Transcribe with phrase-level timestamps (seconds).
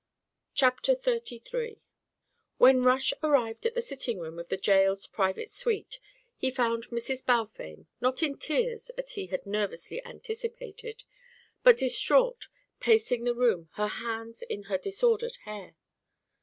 [0.55, 1.79] CHAPTER XXXIII
[2.57, 5.99] When Rush arrived at the sitting room of the jail's private suite
[6.35, 7.23] he found Mrs.
[7.23, 11.03] Balfame, not in tears as he had nervously anticipated,
[11.61, 12.47] but distraught,
[12.79, 15.75] pacing the room, her hands in her disordered hair.